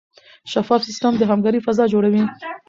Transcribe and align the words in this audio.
شفاف 0.51 0.81
سیستم 0.89 1.13
د 1.17 1.21
همکارۍ 1.31 1.59
فضا 1.65 1.83
جوړوي. 1.93 2.23